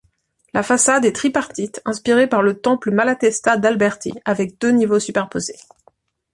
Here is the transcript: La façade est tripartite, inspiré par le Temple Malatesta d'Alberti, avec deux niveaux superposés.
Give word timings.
La 0.55 0.63
façade 0.63 1.05
est 1.05 1.15
tripartite, 1.15 1.79
inspiré 1.85 2.25
par 2.25 2.41
le 2.41 2.59
Temple 2.59 2.89
Malatesta 2.89 3.55
d'Alberti, 3.57 4.11
avec 4.25 4.59
deux 4.59 4.71
niveaux 4.71 4.99
superposés. 4.99 5.59